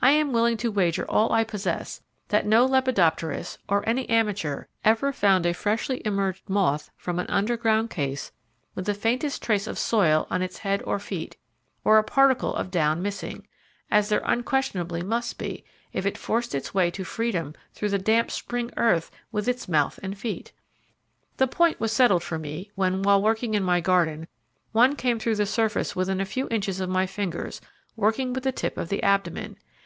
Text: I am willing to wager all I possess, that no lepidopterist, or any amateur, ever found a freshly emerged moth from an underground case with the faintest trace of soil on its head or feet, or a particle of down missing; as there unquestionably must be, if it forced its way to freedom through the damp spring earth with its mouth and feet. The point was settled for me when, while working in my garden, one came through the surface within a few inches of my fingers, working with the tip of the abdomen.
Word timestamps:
I 0.00 0.12
am 0.12 0.32
willing 0.32 0.56
to 0.58 0.70
wager 0.70 1.04
all 1.10 1.32
I 1.32 1.42
possess, 1.44 2.00
that 2.28 2.46
no 2.46 2.66
lepidopterist, 2.68 3.58
or 3.68 3.86
any 3.86 4.08
amateur, 4.08 4.64
ever 4.84 5.12
found 5.12 5.44
a 5.44 5.52
freshly 5.52 6.00
emerged 6.06 6.48
moth 6.48 6.88
from 6.96 7.18
an 7.18 7.26
underground 7.28 7.90
case 7.90 8.30
with 8.76 8.86
the 8.86 8.94
faintest 8.94 9.42
trace 9.42 9.66
of 9.66 9.76
soil 9.78 10.26
on 10.30 10.40
its 10.40 10.58
head 10.58 10.82
or 10.86 10.98
feet, 11.00 11.36
or 11.84 11.98
a 11.98 12.04
particle 12.04 12.54
of 12.54 12.70
down 12.70 13.02
missing; 13.02 13.46
as 13.90 14.08
there 14.08 14.22
unquestionably 14.24 15.02
must 15.02 15.36
be, 15.36 15.62
if 15.92 16.06
it 16.06 16.16
forced 16.16 16.54
its 16.54 16.72
way 16.72 16.90
to 16.92 17.02
freedom 17.04 17.52
through 17.74 17.90
the 17.90 17.98
damp 17.98 18.30
spring 18.30 18.70
earth 18.78 19.10
with 19.32 19.46
its 19.48 19.68
mouth 19.68 19.98
and 20.02 20.16
feet. 20.16 20.52
The 21.38 21.46
point 21.48 21.80
was 21.80 21.92
settled 21.92 22.22
for 22.22 22.38
me 22.38 22.70
when, 22.76 23.02
while 23.02 23.20
working 23.20 23.52
in 23.54 23.62
my 23.64 23.80
garden, 23.80 24.26
one 24.72 24.94
came 24.96 25.18
through 25.18 25.36
the 25.36 25.44
surface 25.46 25.94
within 25.96 26.20
a 26.20 26.24
few 26.24 26.48
inches 26.50 26.80
of 26.80 26.88
my 26.88 27.04
fingers, 27.04 27.60
working 27.96 28.32
with 28.32 28.44
the 28.44 28.52
tip 28.52 28.78
of 28.78 28.88
the 28.88 29.02
abdomen. 29.02 29.58